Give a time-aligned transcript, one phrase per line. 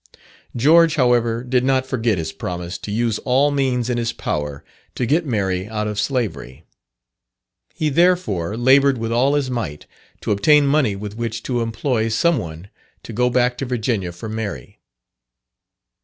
[0.55, 4.63] George, however, did not forget his promise to use all means in his power
[4.95, 6.63] to get Mary out of slavery.
[7.75, 9.85] He, therefore, laboured with all his might,
[10.21, 12.71] to obtain money with which to employ some one
[13.03, 14.79] to go back to Virginia for Mary.